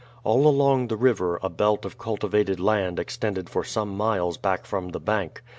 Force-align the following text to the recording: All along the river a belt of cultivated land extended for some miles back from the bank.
All 0.23 0.47
along 0.47 0.87
the 0.87 0.95
river 0.97 1.39
a 1.43 1.49
belt 1.51 1.85
of 1.85 1.99
cultivated 1.99 2.59
land 2.59 2.97
extended 2.97 3.51
for 3.51 3.63
some 3.63 3.95
miles 3.95 4.35
back 4.35 4.65
from 4.65 4.89
the 4.89 4.99
bank. 4.99 5.43